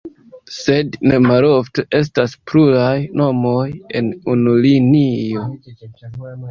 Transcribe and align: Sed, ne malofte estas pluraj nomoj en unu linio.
Sed, 0.53 0.95
ne 1.11 1.19
malofte 1.25 1.85
estas 1.99 2.35
pluraj 2.53 2.97
nomoj 3.23 3.69
en 4.01 4.13
unu 4.37 4.59
linio. 4.69 5.51